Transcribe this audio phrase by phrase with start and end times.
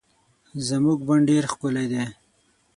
[0.67, 2.03] زمونږ بڼ ډير ښکلي دي